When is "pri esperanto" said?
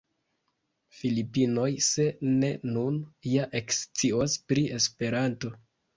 4.53-5.53